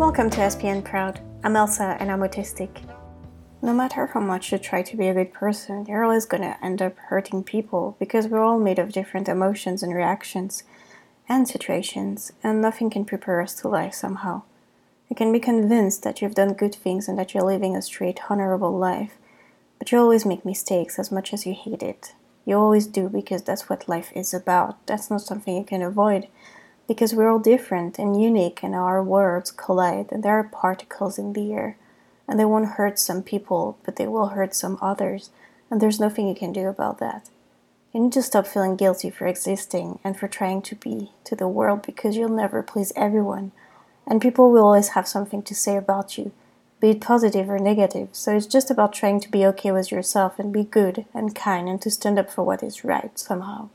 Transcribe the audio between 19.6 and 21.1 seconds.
but you always make mistakes